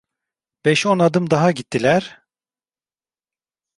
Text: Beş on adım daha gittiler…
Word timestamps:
Beş 0.65 0.85
on 0.85 0.99
adım 0.99 1.29
daha 1.29 1.51
gittiler… 1.51 2.21